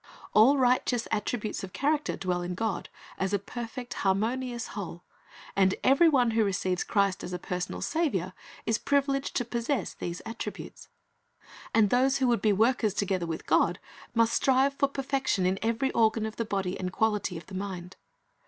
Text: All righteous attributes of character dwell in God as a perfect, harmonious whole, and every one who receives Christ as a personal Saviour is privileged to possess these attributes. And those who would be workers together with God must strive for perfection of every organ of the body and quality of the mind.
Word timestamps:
All 0.33 0.57
righteous 0.57 1.07
attributes 1.11 1.63
of 1.63 1.73
character 1.73 2.17
dwell 2.17 2.41
in 2.41 2.55
God 2.55 2.89
as 3.19 3.33
a 3.33 3.37
perfect, 3.37 3.93
harmonious 3.93 4.69
whole, 4.69 5.03
and 5.55 5.75
every 5.83 6.09
one 6.09 6.31
who 6.31 6.43
receives 6.43 6.83
Christ 6.83 7.23
as 7.23 7.33
a 7.33 7.37
personal 7.37 7.81
Saviour 7.83 8.33
is 8.65 8.79
privileged 8.79 9.35
to 9.35 9.45
possess 9.45 9.93
these 9.93 10.19
attributes. 10.25 10.89
And 11.71 11.91
those 11.91 12.17
who 12.17 12.25
would 12.29 12.41
be 12.41 12.51
workers 12.51 12.95
together 12.95 13.27
with 13.27 13.45
God 13.45 13.77
must 14.15 14.33
strive 14.33 14.73
for 14.73 14.87
perfection 14.89 15.45
of 15.45 15.59
every 15.61 15.91
organ 15.91 16.25
of 16.25 16.37
the 16.37 16.45
body 16.45 16.79
and 16.79 16.91
quality 16.91 17.37
of 17.37 17.45
the 17.45 17.53
mind. 17.53 17.95